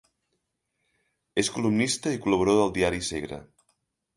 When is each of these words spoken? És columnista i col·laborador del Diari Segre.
És 1.43 1.51
columnista 1.57 2.15
i 2.17 2.21
col·laborador 2.25 2.63
del 2.67 2.75
Diari 2.79 3.03
Segre. 3.11 3.41